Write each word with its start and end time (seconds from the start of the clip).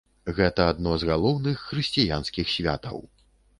Гэта 0.37 0.65
адно 0.73 0.95
з 1.03 1.09
галоўных 1.09 1.61
хрысціянскіх 1.67 2.53
святаў. 2.57 3.01